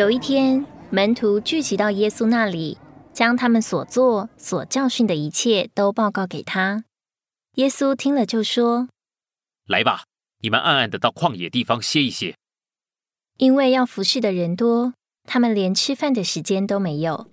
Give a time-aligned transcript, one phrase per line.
[0.00, 2.78] 有一天，门徒聚集到耶稣那里，
[3.12, 6.84] 将他们所做、所教训的一切都报告给他。
[7.56, 8.88] 耶稣听了，就说
[9.68, 10.04] ：“来吧，
[10.38, 12.34] 你们暗暗的到旷野地方歇一歇。”
[13.36, 14.94] 因为要服侍的人多，
[15.24, 17.26] 他们连吃饭的时间都没有。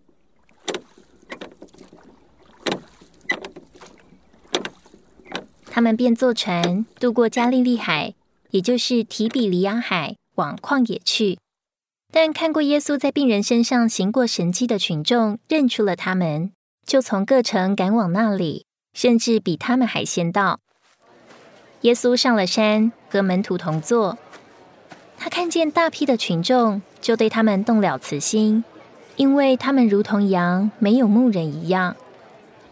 [5.68, 8.14] 他们便坐船渡过加利利海，
[8.50, 11.38] 也就是提比里亚海，往旷野去。
[12.12, 16.52] 但看过耶稣在病人身上行过神迹的群众认出了他们，
[16.86, 20.60] 就从各城赶往那里，甚至比他们还先到。
[21.82, 24.18] 耶稣上了山，和门徒同坐。
[25.18, 28.64] 他看见大批的群众，就对他们动了慈心，
[29.16, 31.96] 因为他们如同羊没有牧人一样。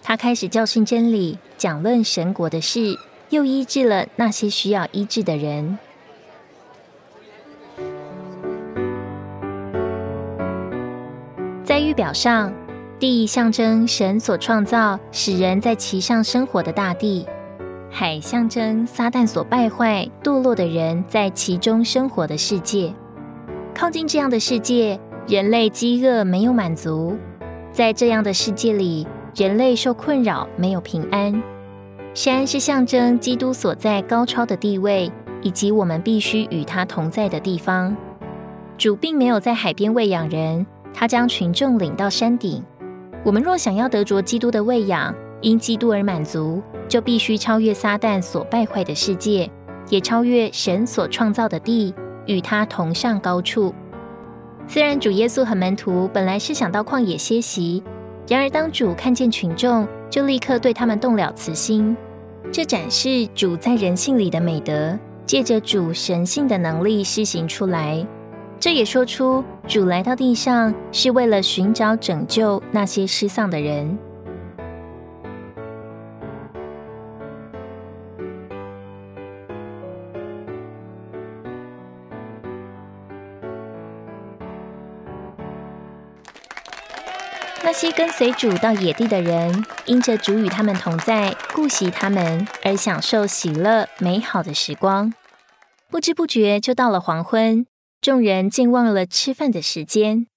[0.01, 2.97] 他开始教训真理，讲论神国的事，
[3.29, 5.77] 又医治了那些需要医治的人。
[11.65, 12.53] 在预表上，
[12.99, 17.25] 地象征神所创造、使人在其上生活的大地；
[17.89, 22.93] 海象征撒旦所败坏、堕落的人在其中生活的世界。
[23.73, 27.17] 靠近这样的世界，人类饥饿没有满足，
[27.71, 31.41] 在这样的世界里，人类受困扰，没有平安。
[32.13, 37.97] 山是象征基督所在高超的地位，以及我们必须与他同在的地方。
[38.77, 40.63] 主并没有在海边喂养人。
[40.97, 42.63] 他将群众领到山顶。
[43.23, 49.51] 我们若想要得着基督的喂养，因基督而满足，就必须超越撒旦所败坏的世界，
[49.89, 51.93] 也超越神所创造的地，
[52.25, 53.75] 与他同上高处。
[54.67, 57.83] 虽然主耶稣和门徒本来是想到旷野歇息，
[58.27, 61.95] 然而当主看见群众，就立刻对他们动了慈心。
[62.51, 68.07] 这展示主在人性里的美德，借着主神性的能力施行出来。
[68.65, 73.95] 这也说出主来到地上是为了寻找拯救那些失丧的人。
[87.63, 95.13] 那些跟随主到野地的人，因着主与他们同在，顾惜他们，而享受喜乐美好的时光。
[95.91, 97.67] 不知不觉就到了黄昏。
[98.05, 100.27] 众人竟忘了吃饭的时间。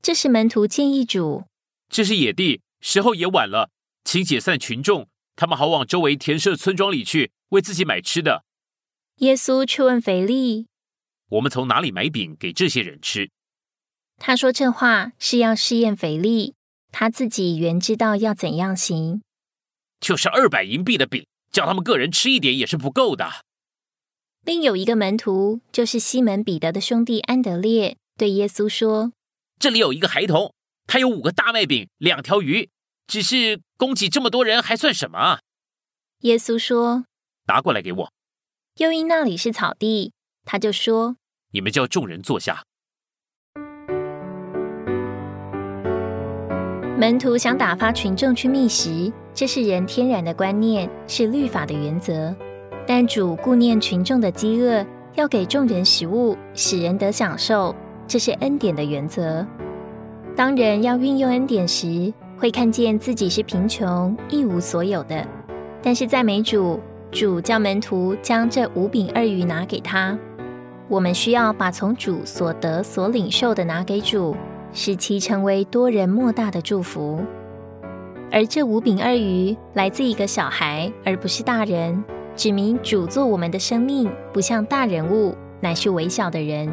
[0.00, 1.46] 这时门徒建议主
[1.90, 3.70] ：“这是野地，时候也晚了，
[4.04, 8.44] 请解散群众，他们好往周围田舍村庄里去，为自己买吃的。”
[9.18, 10.68] 耶稣却问腓力
[11.30, 13.32] ：“我们从哪里买饼给这些人吃？”
[14.18, 16.54] 他说这话是要试验腓力，
[16.92, 19.22] 他自己原知道要怎样行。
[19.98, 23.28] 就是二百银币的饼，叫他们个人吃一点也是不够的。
[24.44, 29.12] 另有一个门徒，就是西门彼得的兄弟安德烈，对耶稣说
[29.60, 30.52] ：“这里有一个孩童，
[30.88, 32.68] 他有五个大麦饼，两条鱼，
[33.06, 35.38] 只是供给这么多人还算什么？”
[36.22, 37.04] 耶稣说
[37.46, 38.12] ：“拿过来给我。”
[38.78, 40.12] 又因那里是草地，
[40.44, 41.14] 他就说
[41.54, 42.64] ：“你们叫众人坐下。”
[46.98, 52.34] 门徒想打发群众去觅食，这是人天然的观念，是律法的原则。
[52.86, 54.84] 但主顾念群众的饥饿，
[55.14, 57.74] 要给众人食物，使人得享受，
[58.06, 59.46] 这是恩典的原则。
[60.34, 65.26] 当人要运用恩典时，会看见自己是贫穷、一无所有的。
[65.80, 70.18] 但是赞美主，主叫门徒将这五饼二鱼拿给他。
[70.88, 74.36] 我们需要把从主所得、所领受的拿给主，
[74.72, 77.20] 使其成为多人莫大的祝福。
[78.30, 82.02] 而这五饼二鱼来自一个小孩，而不是大人。
[82.34, 86.68] 指明主做我们的生命，不像大人物，乃是微小的人。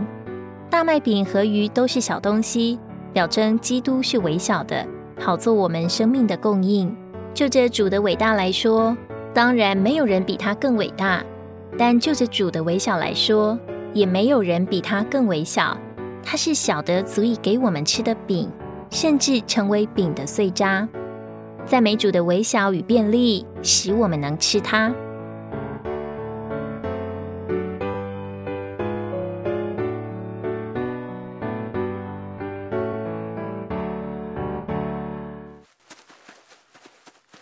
[0.70, 2.80] 大麦饼和鱼都是小东西，
[3.12, 4.86] 表征基督是微小的，
[5.20, 6.96] 好做我们生命的供应。
[7.34, 8.96] 就着主的伟大来说，
[9.34, 11.22] 当然没有人比他更伟大；
[11.78, 13.58] 但就着主的微小来说，
[13.94, 15.78] 也没有人比他更微小。
[16.24, 18.50] 他是小的足以给我们吃的饼，
[18.90, 20.88] 甚至成为饼的碎渣。
[21.66, 24.94] 赞美主的微小与便利，使我们能吃它。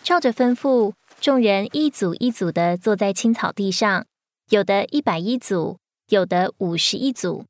[0.08, 4.06] 照着吩咐，众人一组一组的坐在青草地上，
[4.48, 5.76] 有的一百一组，
[6.08, 7.44] 有的五十一组。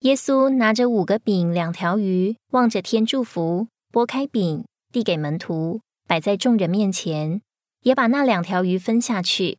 [0.00, 7.40] 耶稣拿着五个饼、两条鱼，望着天祝福，拨开饼，递给门徒，摆在众人面前，
[7.84, 9.56] 也把那两条鱼分下去。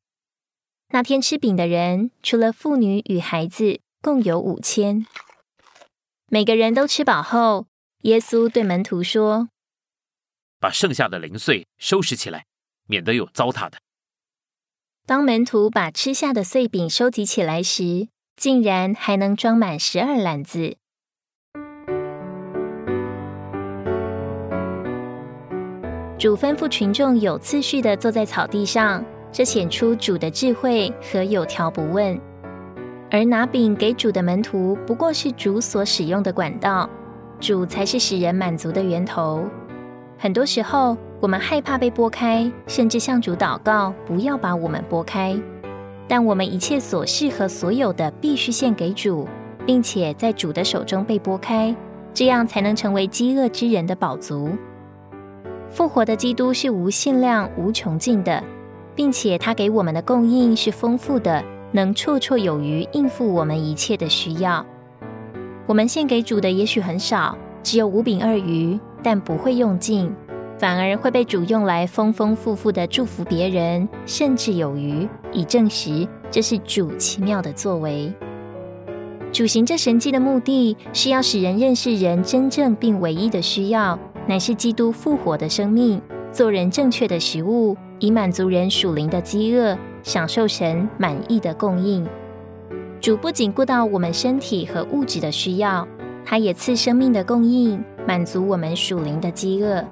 [0.90, 5.04] 那天吃饼的人，除了妇女与孩子，共有五千。
[6.28, 7.66] 每个人都吃饱后，
[8.04, 9.50] 耶稣对门徒说
[10.64, 12.46] ：“把剩下的零碎收拾起来，
[12.88, 13.80] 免得有糟蹋的。”
[15.06, 18.08] 当门徒把吃下的碎饼收集起来时，
[18.38, 20.78] 竟然还能装满十二篮子。
[26.18, 32.18] 主吩咐群众有次序的坐在草地上，这显出主的智慧和有条不紊。
[33.12, 36.90] 而拿饼给主的门徒，不过是主所使用的管道，
[37.42, 39.46] 主才是使人满足的源头。
[40.24, 45.38] 很多时候，我们害怕被拨开，甚至向主祷告，不要把我们拨开。
[46.08, 49.28] 但我们一切所事和所有的，必须献给主，
[49.66, 51.76] 并且在主的手中被拨开，
[52.14, 54.52] 这样才能成为饥饿之人的宝足。
[55.68, 58.42] 复活的基督是无限量、无穷尽的，
[58.96, 61.44] 并且他给我们的供应是丰富的，
[61.74, 64.66] 能绰绰有余应付我们一切的需要。
[65.66, 70.12] 我们献给主的也许很少，只有五饼二鱼，但不会用尽，
[70.58, 78.12] 反而会被主用来丰丰富富的祝福别人，甚至有余，以证实这是主奇妙的作为。
[79.32, 83.98] 主行这神迹的目的是要使人认识人真正并唯一的需要。
[84.26, 86.02] 乃是基督复活的生命，
[86.32, 92.08] 做人正确的食物，以满足人属灵的饥饿，享受神满意的供应。
[93.02, 95.86] 主不仅顾到我们身体和物质的需要，
[96.24, 99.84] 他也赐生命的供应，满足我们属灵的饥饿。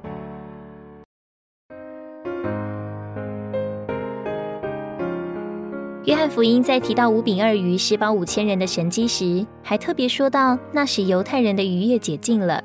[6.06, 12.62] 约翰福音在提到五饼二鱼食饱五千人的神迹时，还特别说到，那时犹太人的逾越解禁了。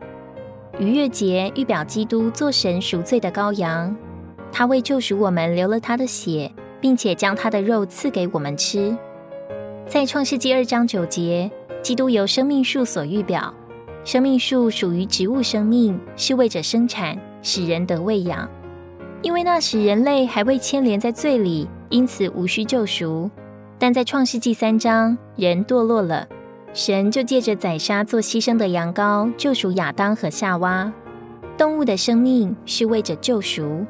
[0.78, 3.94] 逾越节预表基督做神赎罪的羔羊，
[4.50, 6.50] 他为救赎我们流了他的血，
[6.80, 8.96] 并且将他的肉赐给我们吃。
[9.86, 11.50] 在创世纪二章九节，
[11.82, 13.54] 基督由生命树所预表，
[14.06, 18.48] 生命树属于植物生命，是为着生产，使人得喂养。
[19.20, 23.28] 因为那时人类还未牵连在罪里，因此无需救赎。
[23.80, 26.24] 但在创世纪三章，人堕落了。
[26.72, 30.92] 神就借着宰杀做牺牲的羊羔救赎亚当和夏娃。
[31.58, 33.84] 动物的生命是为着救赎。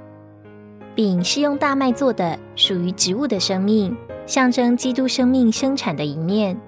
[0.94, 6.58] 饼是用大麦做的，属于植物的生命，象征基督生命生产的一面。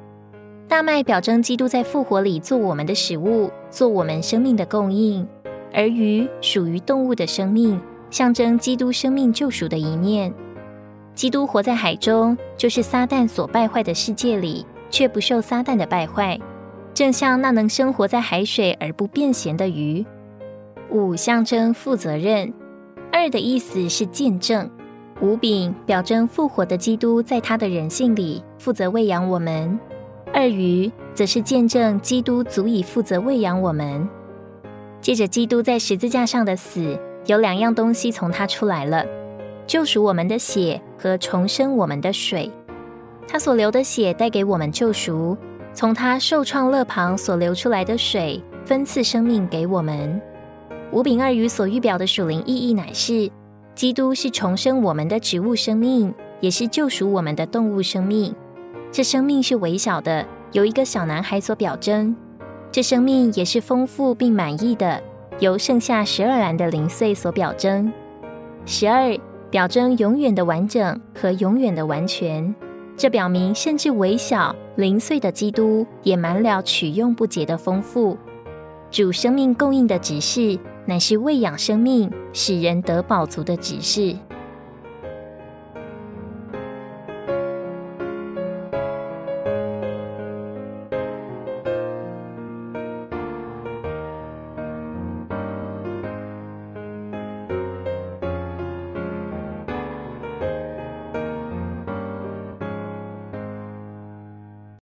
[0.69, 5.27] 大麦表征基督在复活里做我们的食物，做我们生命的供应。
[5.73, 7.81] 而鱼属于动物的生命，
[8.11, 10.33] 象征基督生命救赎的一面。
[11.15, 14.65] 基督活在海中，就是撒旦所败坏的世界里。
[14.91, 16.41] 却不受撒旦的败坏，
[16.95, 20.03] 正像那能生活在海水而不变咸的鱼。
[20.91, 22.51] 五象征负责任，
[23.13, 24.67] 二的意思是见证。
[25.21, 29.79] 五饼表征复活的基督在他的人性里负责喂养我们，
[30.33, 34.09] 二鱼则是见证基督足以负责喂养我们。
[35.01, 39.05] 借着基督在十字架上的死，有两样东西从他出来了：
[39.67, 42.51] 救赎我们的血和重生我们的水。
[43.27, 45.37] 他所流的血带给我们救赎，
[45.73, 50.21] 从他受创肋旁所流出来的水分赐生命给我们。
[50.93, 53.31] 五饼二鱼所预表的属灵意义乃是：
[53.75, 58.35] 基督是重生我们的植物生命，也是救赎我们的动物生命。
[58.91, 62.15] 这生命是微小的，由一个小男孩所表征；
[62.73, 65.01] 这生命也是丰富并满意的，
[65.39, 67.93] 由剩下十二篮的零碎所表征。
[68.65, 69.17] 十二
[69.51, 72.55] 表征永远的完整和永远的完全。
[72.97, 78.17] 这表明，甚至微小零碎的基督也满了取用不竭的丰富。
[78.91, 84.17] 主生命供应的指示，乃是喂养生命、使人得饱足的指示。